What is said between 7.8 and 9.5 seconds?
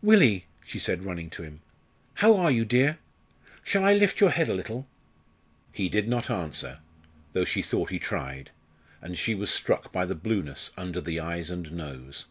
he tried, and she was